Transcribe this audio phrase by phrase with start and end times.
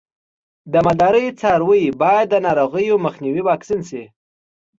[0.71, 4.03] د مالدارۍ څاروی باید د ناروغیو مخنیوي واکسین شي.